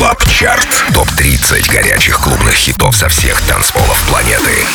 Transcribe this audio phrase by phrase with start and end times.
[0.00, 0.66] Club Chart.
[0.94, 4.66] Топ-30 горячих клубных хитов со всех танцполов планеты.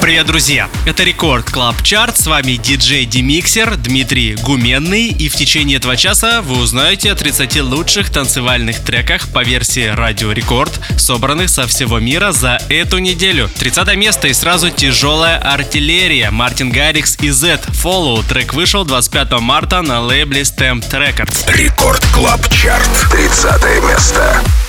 [0.00, 0.68] Привет, друзья!
[0.84, 2.16] Это Record Club Chart.
[2.16, 5.08] С вами диджей Демиксер Дмитрий Гуменный.
[5.08, 10.30] И в течение этого часа вы узнаете о 30 лучших танцевальных треках по версии Радио
[10.30, 13.50] Рекорд, собранных со всего мира за эту неделю.
[13.58, 16.30] 30 место и сразу тяжелая артиллерия.
[16.30, 18.24] Мартин Гаррикс и Zedd Follow.
[18.28, 21.52] Трек вышел 25 марта на лейбле STMPD Records.
[21.52, 22.88] Record Club Чарт.
[23.10, 24.35] 30 место.
[24.36, 24.65] Bye.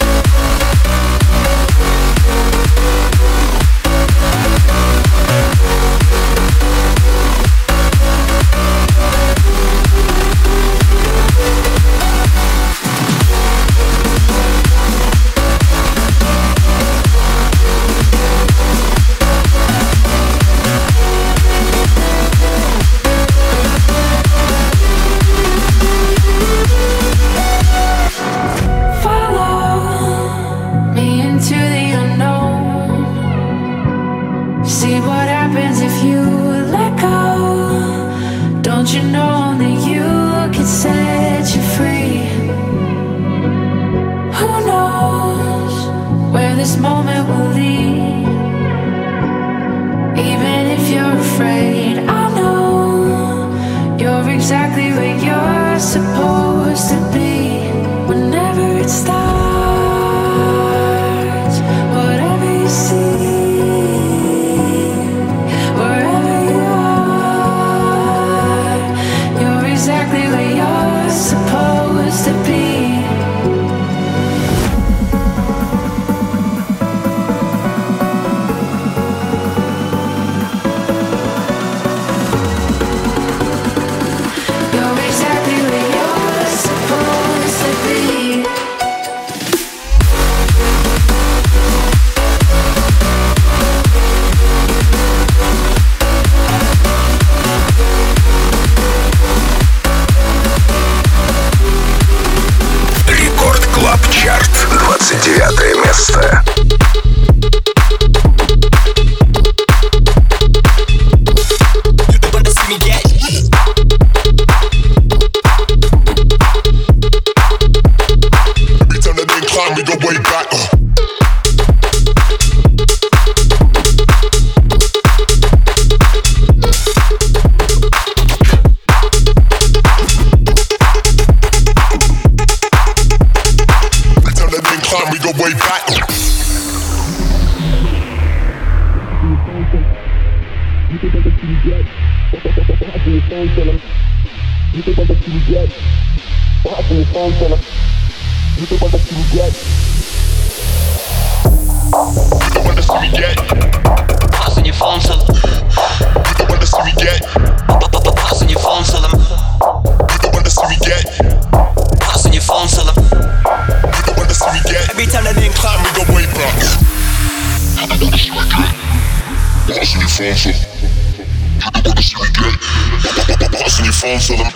[171.75, 173.51] You wanna see me get?
[173.51, 174.47] Boss in your phone, fella.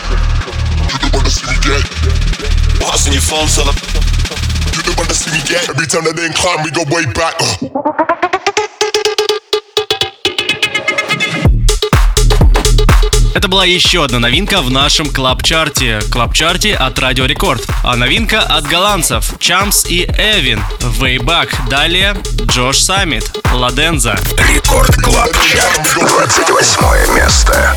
[1.04, 1.84] You wanna see me get?
[2.80, 3.74] Boss in your phone, fella.
[4.86, 5.70] You wanna see me get?
[5.70, 7.36] Every time that they climb, we go way back.
[7.40, 8.21] Uh.
[13.34, 16.02] Это была еще одна новинка в нашем клаб-чарте.
[16.12, 17.66] Клаб-чарте от Радио Рекорд.
[17.84, 20.62] А новинка от голландцев Чамс и Эвин.
[21.00, 23.32] Way Далее Джош Саммит.
[23.54, 24.20] Ладенза.
[24.38, 25.96] Рекорд Клаб Чарт.
[25.96, 27.74] 28 место.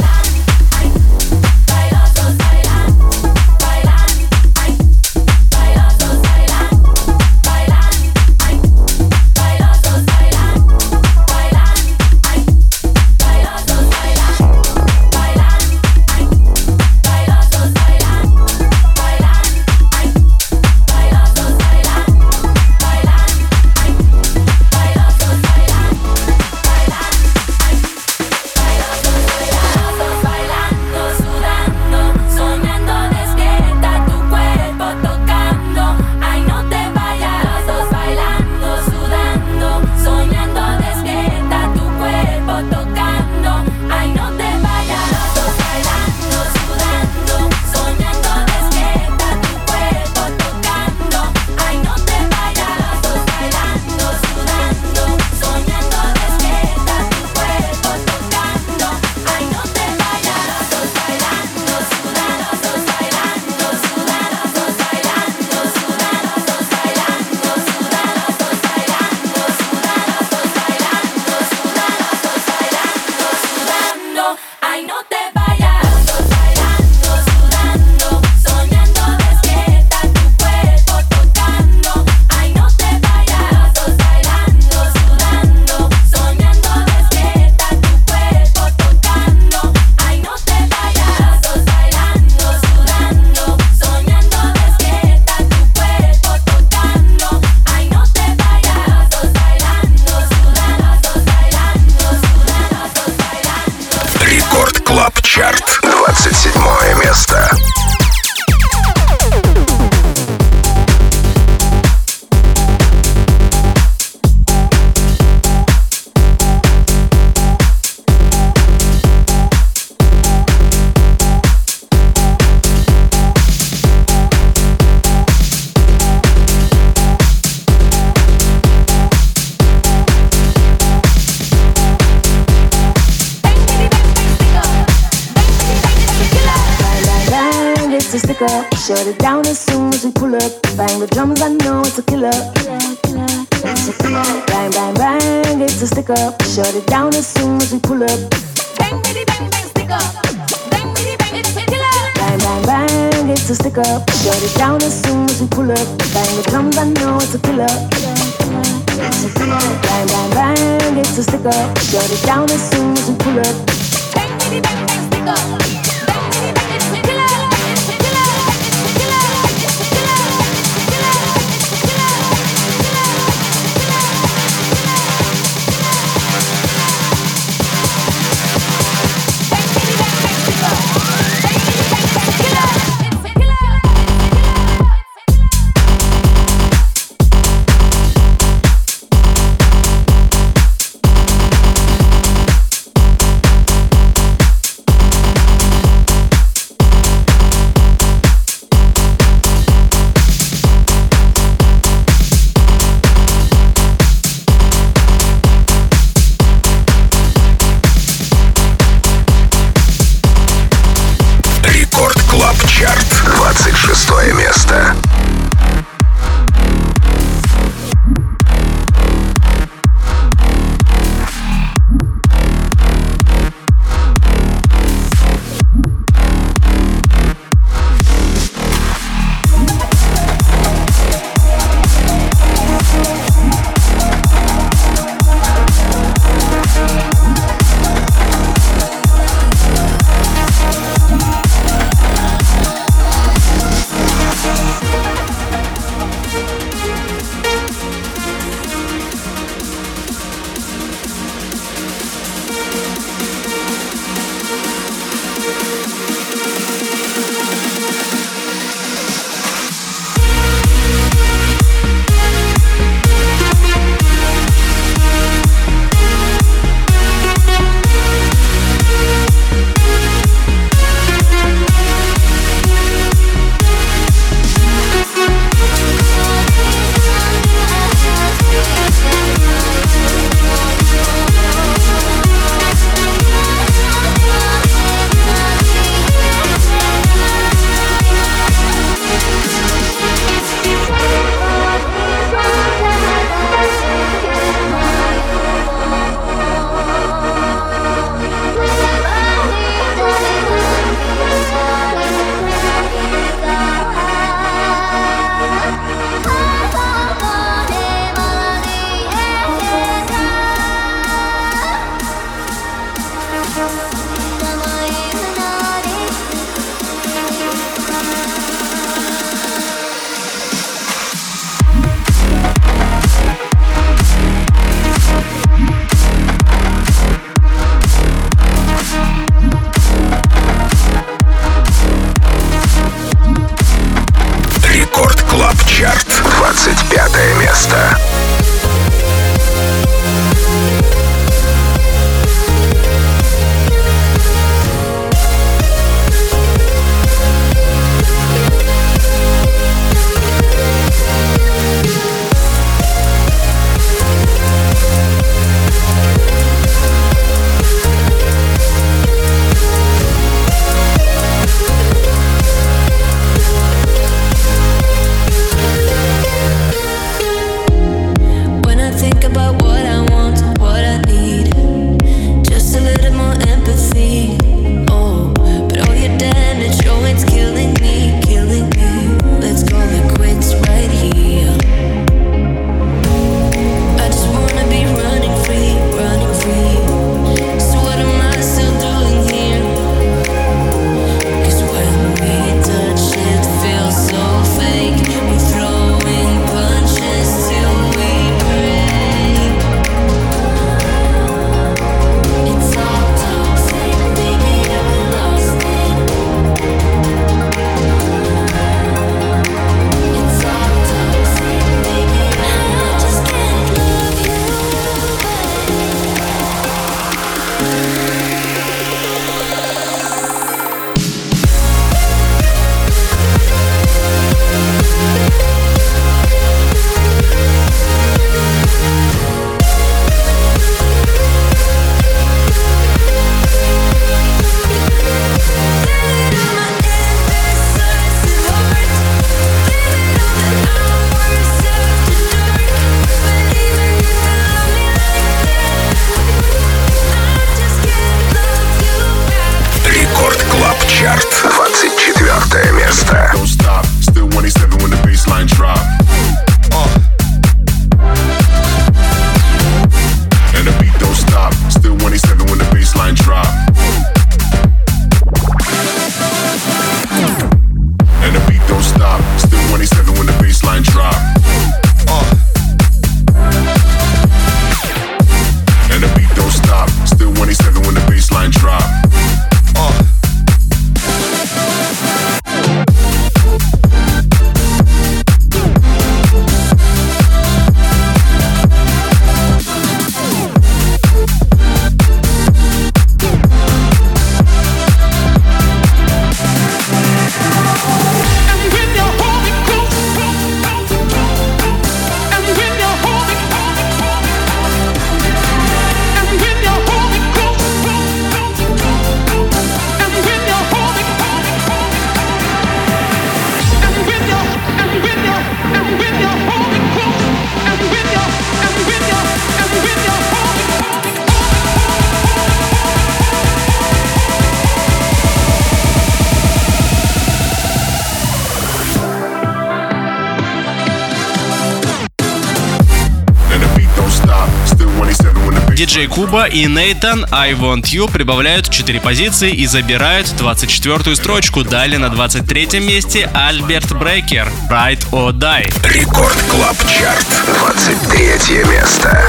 [536.25, 541.65] Куба и Нейтан I Want You прибавляют 4 позиции и забирают 24-ю строчку.
[541.65, 545.71] Далее на 23-м месте Альберт Брейкер Ride or Die.
[545.87, 547.27] Рекорд Клаб Чарт.
[547.59, 549.29] 23 место.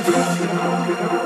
[0.00, 1.21] possible.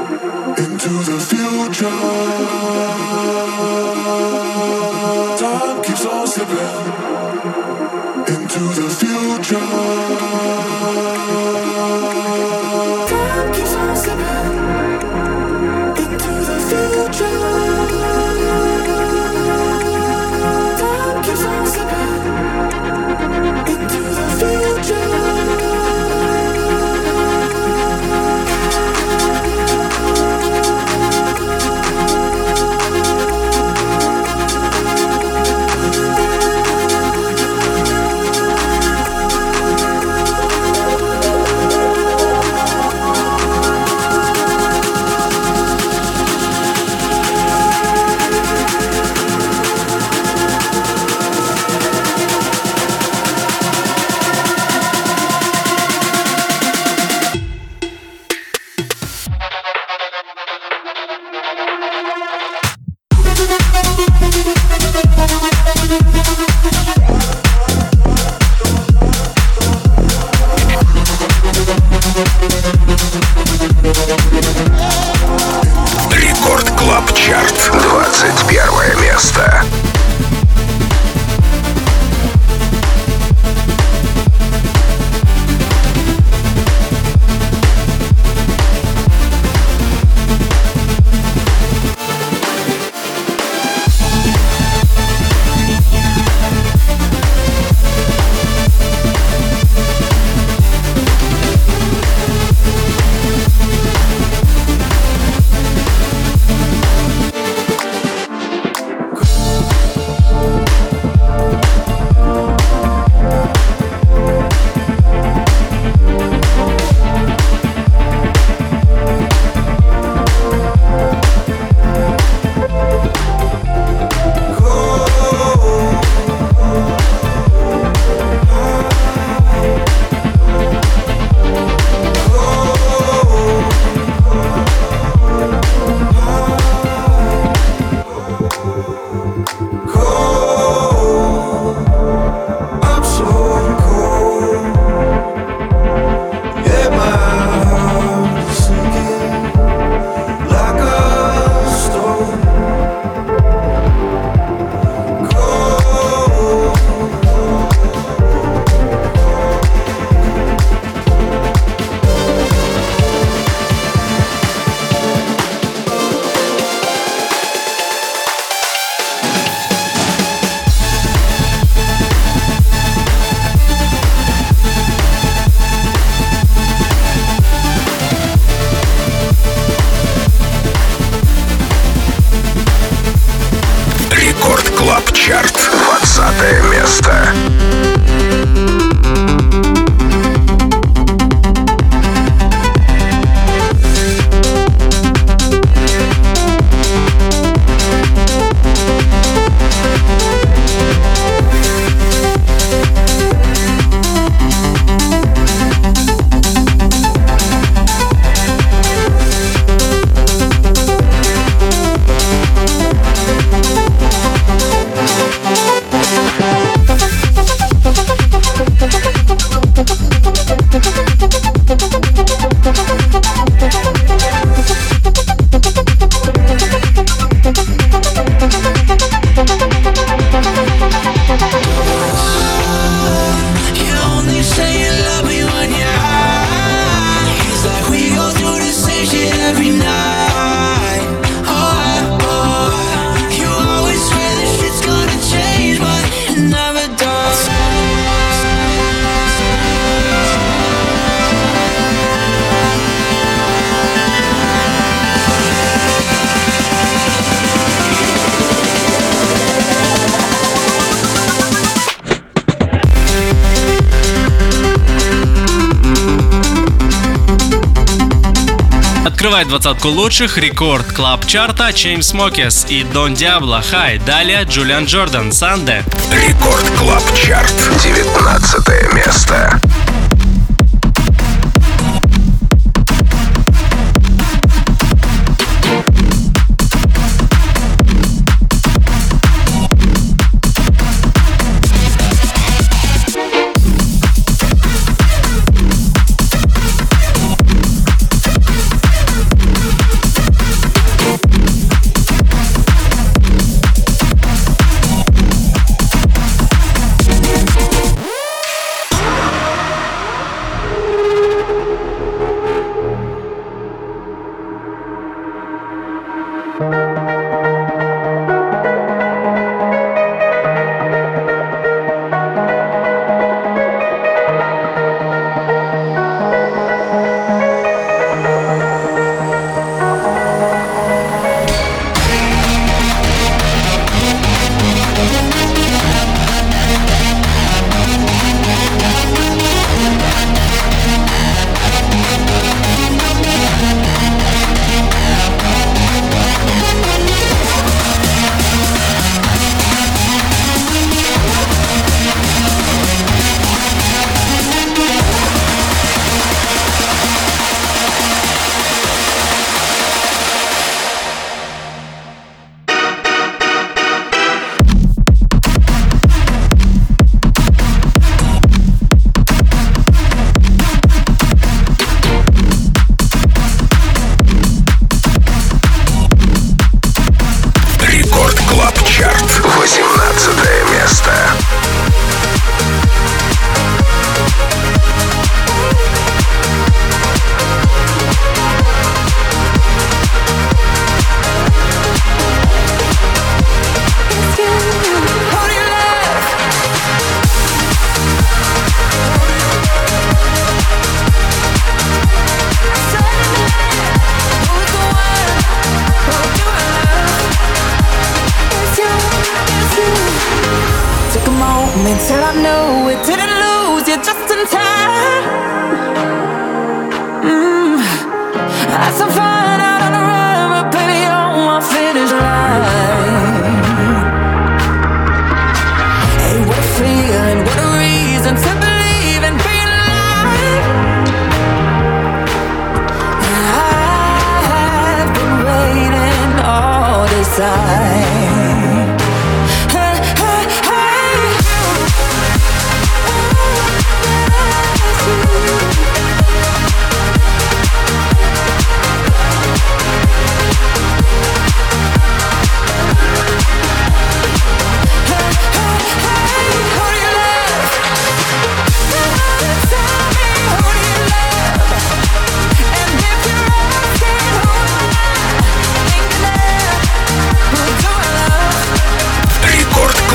[269.26, 273.98] Открывает двадцатку лучших Record Club чарта Chainsmokers и Дон Диабло Хай.
[273.98, 275.82] Далее Джулиан Джордан Sunday.
[276.12, 277.52] Record Club Chart.
[277.82, 279.60] 19 место.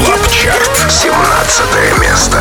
[0.06, 2.38] Клаб Чарт, 17 место.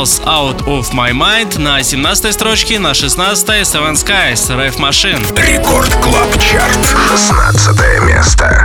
[0.00, 5.22] Shells Out of My Mind на 17 строчке, на 16 Seven Skies Rave Machine.
[5.46, 8.59] Рекорд Клаб Чарт, 16 место.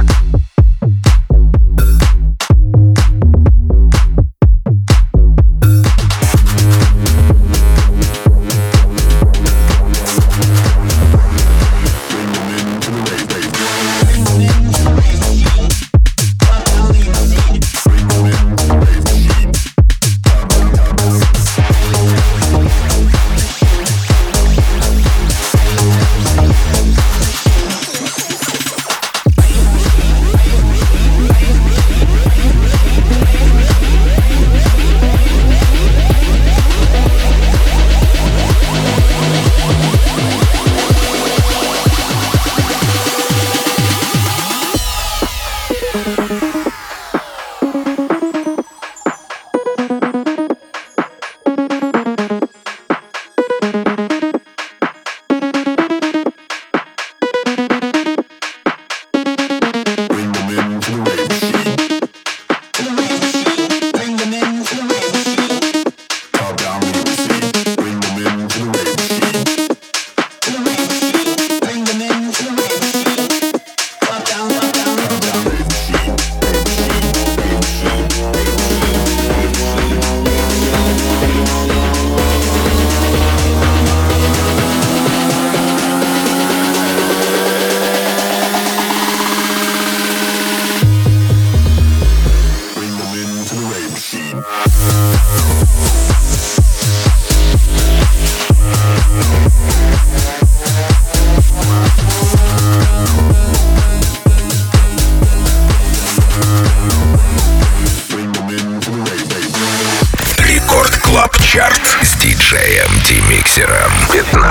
[111.56, 113.90] Чарт с диджеем Демиксером.
[114.12, 114.45] 15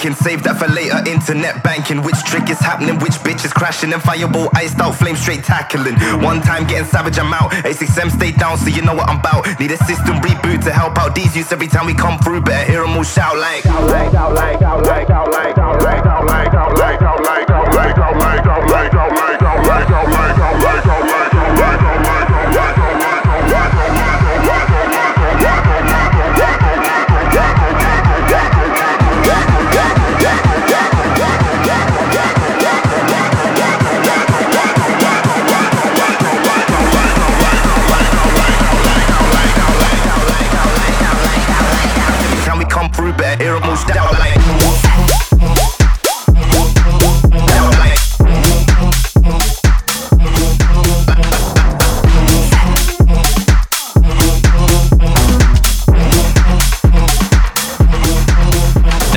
[0.00, 0.16] skanking.
[0.16, 0.98] Save that for later.
[1.08, 2.02] Internet banking.
[2.02, 2.98] Which trick is happening?
[2.98, 3.92] Which bitch is crashing?
[3.92, 5.94] And fireball iced out, flame straight tackling.
[6.22, 7.52] One time getting savage, I'm out.
[7.52, 9.46] A6M stay down, so you know what I'm about.
[9.60, 12.42] Need a system reboot to help out these youths every time we come through.
[12.42, 13.66] Better hear them all shout like.
[13.66, 15.19] Out like, out like, out like, out like,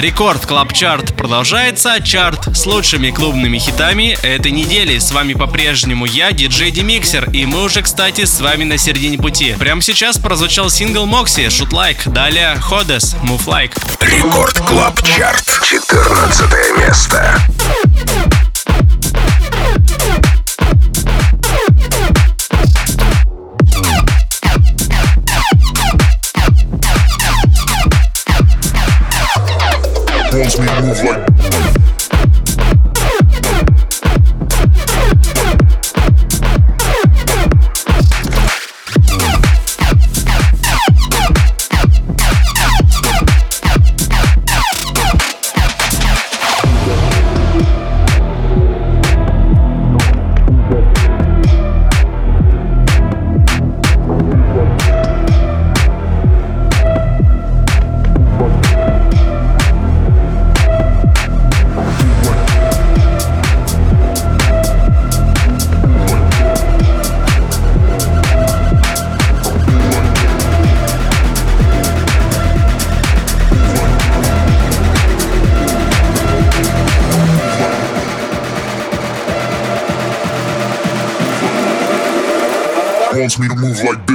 [0.03, 2.01] Record Club Chart продолжается.
[2.01, 4.99] Чарт с лучшими клубными хитами этой недели.
[4.99, 9.55] С вами по-прежнему я, диджей Демиксер, и мы уже, кстати, с вами на середине пути.
[9.57, 13.77] Прямо сейчас прозвучал сингл Мокси, Shoot Like, далее Ходес, Move Like.
[14.01, 17.39] Рекорд Клаб Чарт, 14 место.
[30.83, 31.32] Move like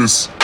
[0.08, 0.37] Peace.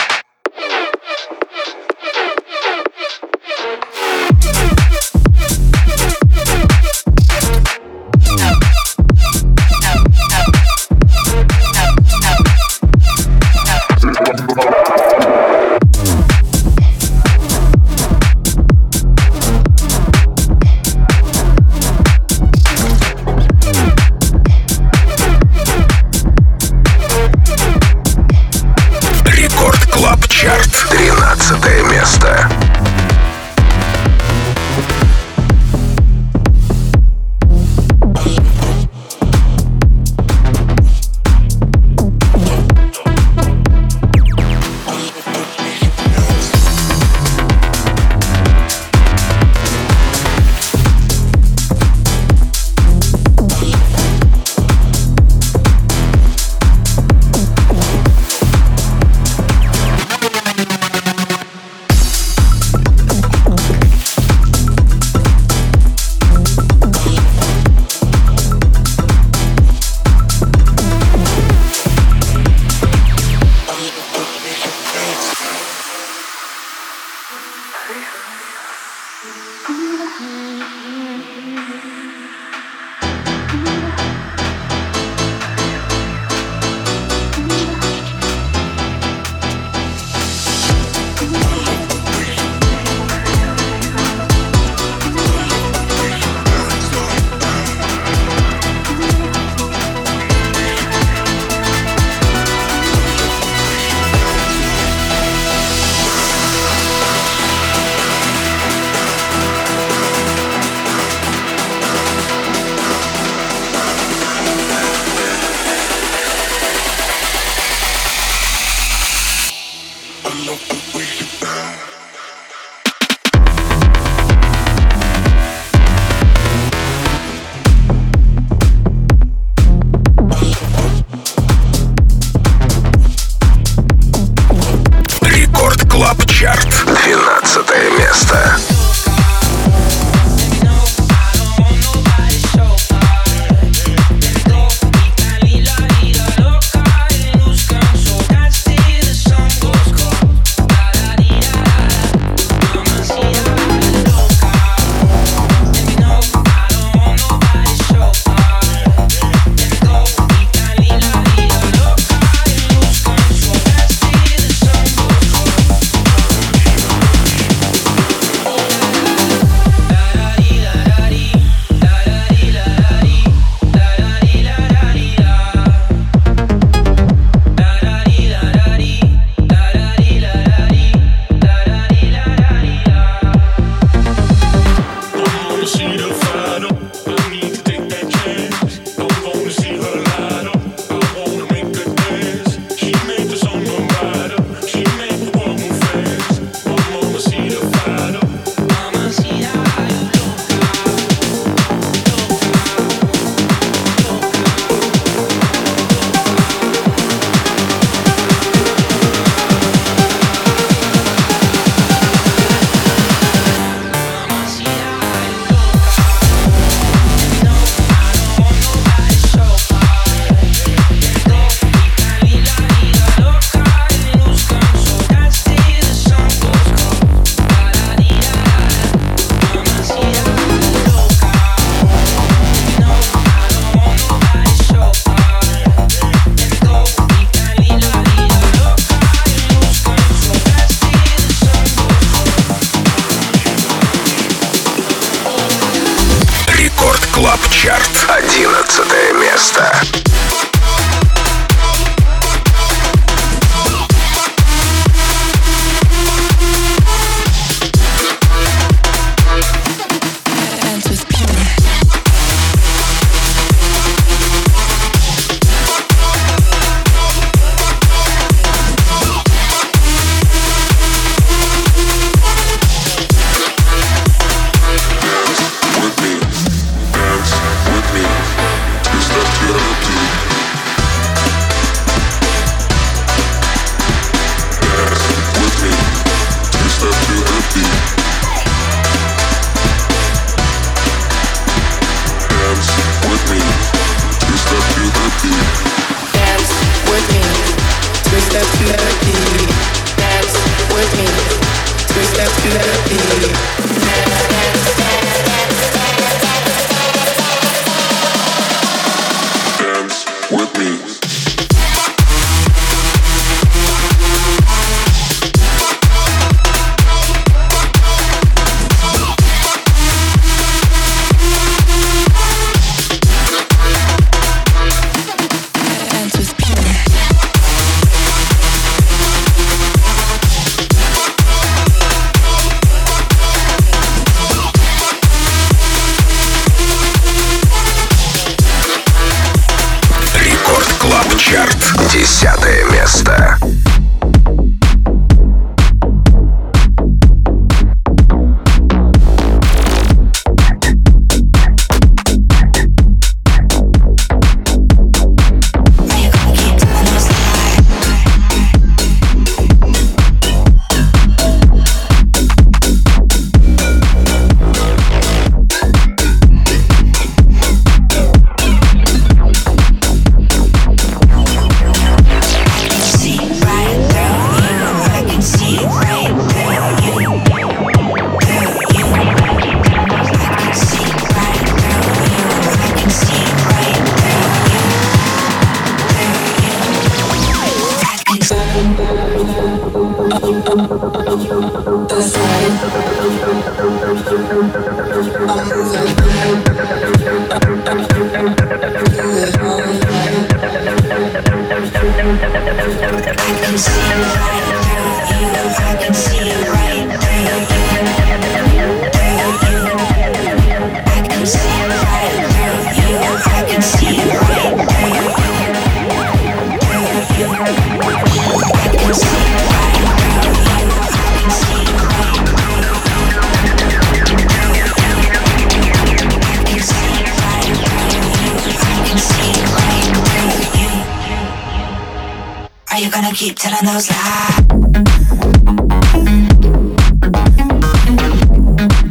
[433.15, 434.75] keep telling those lies.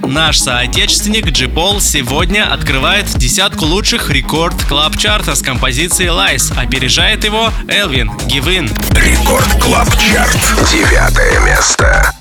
[0.07, 7.25] Наш соотечественник Джи Пол сегодня открывает десятку лучших рекорд клаб чарта с композицией Lies, опережает
[7.25, 8.71] его Элвин Гивин.
[8.93, 10.39] Рекорд клаб чарт.
[10.71, 12.14] Девятое место.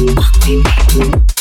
[0.00, 1.39] Fuck me.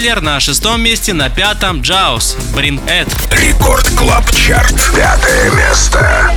[0.00, 3.06] Тайлер на шестом месте, на пятом Джаус, Bring It.
[3.32, 6.32] Record Club Chart, пятое место.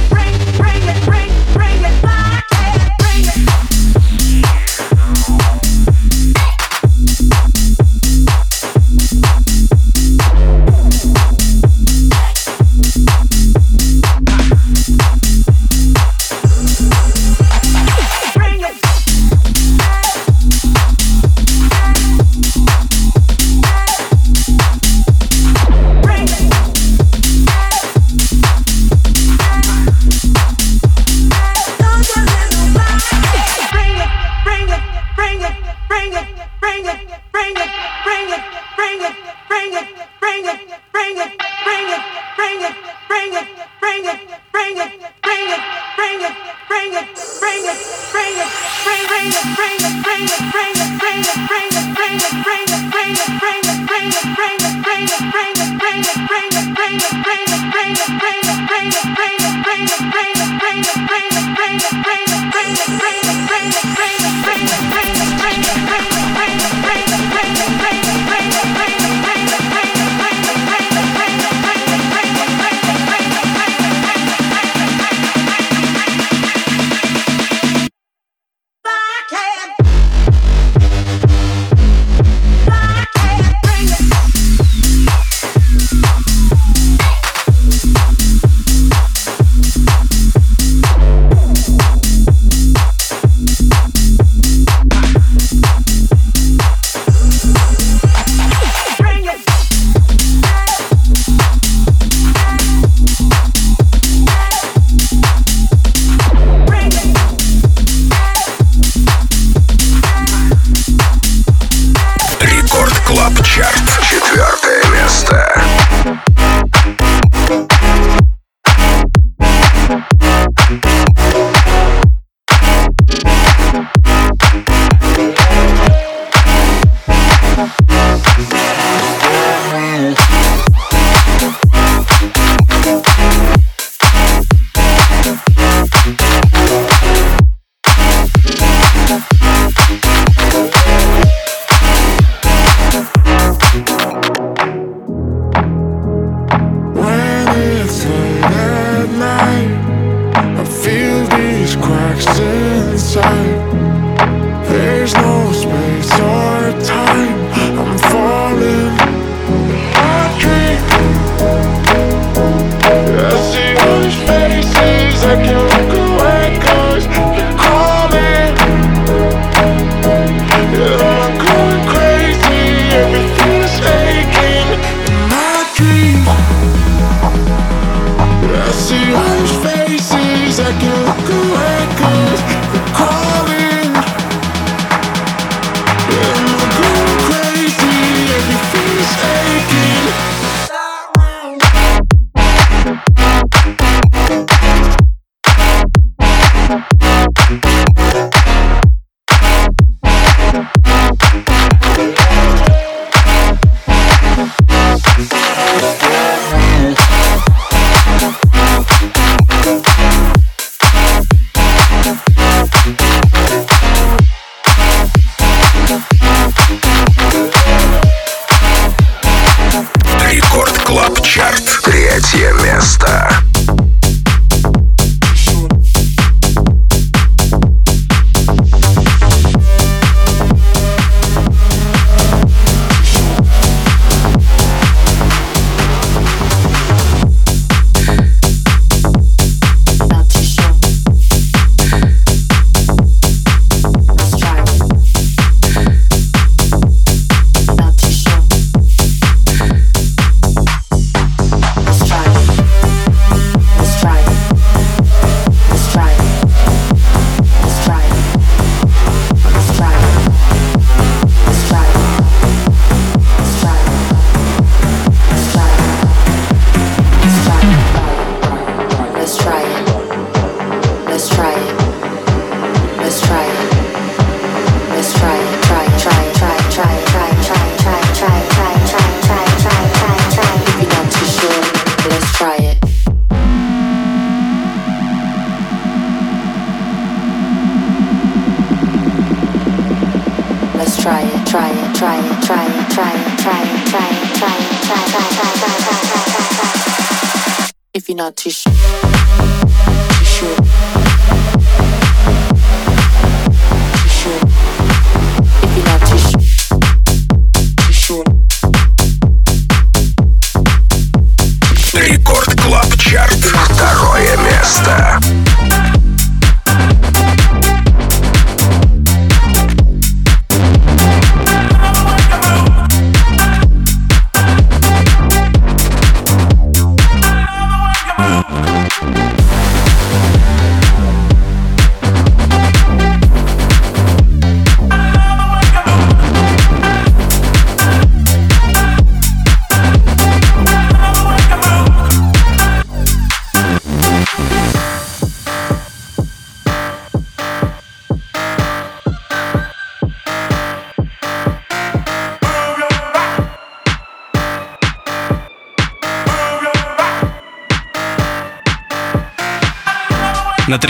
[222.33, 223.32] все места.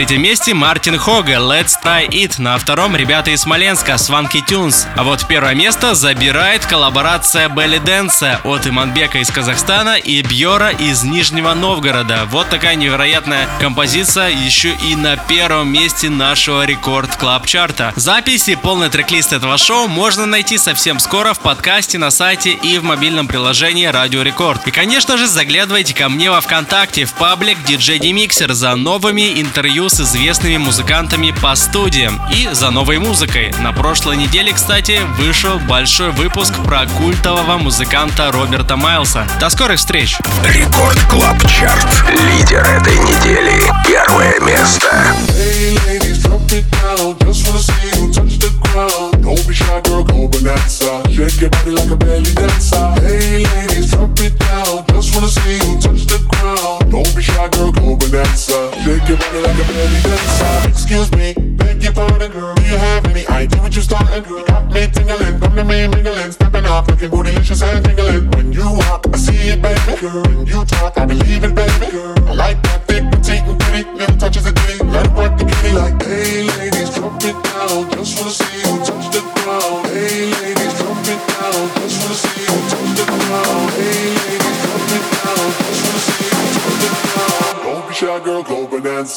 [0.04, 2.34] Третьем месте Мартин Хога «Let's Try It».
[2.38, 4.86] На втором ребята из Смоленска «Swanky Tunes».
[4.98, 11.04] А вот первое место забирает коллаборация Belly Dancer от Иманбека из Казахстана и Бьора из
[11.04, 12.28] Нижнего Новгорода.
[12.30, 17.94] Вот такая невероятная композиция еще и на первом месте нашего Record Club чарта.
[17.96, 22.78] Запись и полный трек-лист этого шоу можно найти совсем скоро в подкасте на сайте и
[22.78, 24.68] в мобильном приложении Радио Рекорд.
[24.68, 29.90] И, конечно же, заглядывайте ко мне во Вконтакте в паблик DJ Demixer за новыми интервью
[29.94, 33.54] с известными музыкантами по студиям и за новой музыкой.
[33.62, 39.28] На прошлой неделе, кстати, вышел большой выпуск про культового музыканта Роберта Майлса.
[39.40, 40.18] До скорых встреч!
[40.46, 41.86] Рекорд Клаб Чарт.
[42.10, 43.62] Лидер этой недели.
[43.86, 44.88] Первое место.
[45.30, 47.16] Hey ladies, drop it down.
[47.20, 49.24] Just wanna see you touch the ground.
[49.24, 51.04] Don't be shy, girl, go bonanza.
[51.12, 52.96] Shake your body like a belly dancer.
[53.02, 54.86] Hey ladies, drop it down.
[54.90, 56.90] Just wanna see you touch the ground.
[56.90, 57.83] Don't be shy, girl, go
[58.24, 58.72] bonanza.
[58.84, 60.70] Shake your body like a belly dancer.
[60.70, 62.56] Excuse me, beg your pardon, girl.
[62.56, 64.44] Do you have any idea what you're starting, girl?
[64.46, 67.33] Got me tingling, come to me mingling, stepping up, looking bootylicious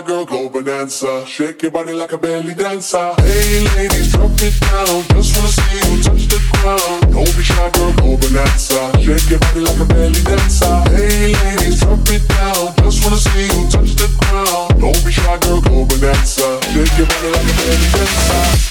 [0.00, 1.26] Shy, girl, go bonanza.
[1.26, 3.12] Shake your body like a belly dancer.
[3.18, 5.19] Hey ladies, drop it down.